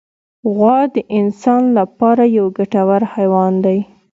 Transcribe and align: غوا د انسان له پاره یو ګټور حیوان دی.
غوا 0.55 0.79
د 0.95 0.97
انسان 1.19 1.61
له 1.75 1.83
پاره 1.97 2.25
یو 2.37 2.47
ګټور 2.57 3.01
حیوان 3.13 3.53
دی. 3.65 3.79